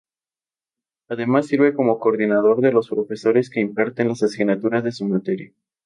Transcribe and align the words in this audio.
Además 1.09 1.45
sirve 1.45 1.75
como 1.75 1.99
coordinador 1.99 2.59
de 2.61 2.71
los 2.71 2.89
profesores 2.89 3.51
que 3.51 3.61
imparten 3.61 4.07
las 4.07 4.23
asignaturas 4.23 4.83
de 4.83 4.91
su 4.93 5.05
área. 5.13 5.51